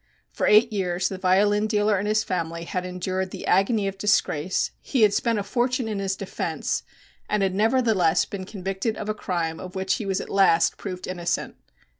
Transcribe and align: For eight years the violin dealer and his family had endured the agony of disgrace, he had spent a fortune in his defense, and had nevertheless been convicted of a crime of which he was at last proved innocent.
For 0.31 0.47
eight 0.47 0.73
years 0.73 1.09
the 1.09 1.19
violin 1.19 1.67
dealer 1.67 1.95
and 1.99 2.07
his 2.07 2.23
family 2.23 2.63
had 2.63 2.87
endured 2.87 3.29
the 3.29 3.45
agony 3.45 3.87
of 3.87 3.99
disgrace, 3.99 4.71
he 4.81 5.03
had 5.03 5.13
spent 5.13 5.37
a 5.37 5.43
fortune 5.43 5.87
in 5.87 5.99
his 5.99 6.15
defense, 6.15 6.81
and 7.29 7.43
had 7.43 7.53
nevertheless 7.53 8.25
been 8.25 8.45
convicted 8.45 8.97
of 8.97 9.09
a 9.09 9.13
crime 9.13 9.59
of 9.59 9.75
which 9.75 9.97
he 9.97 10.07
was 10.07 10.19
at 10.19 10.27
last 10.27 10.77
proved 10.77 11.05
innocent. 11.05 11.55